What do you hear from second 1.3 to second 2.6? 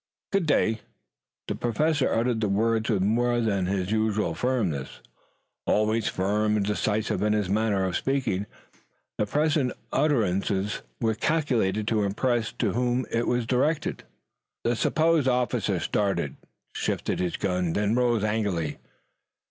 The Professor uttered the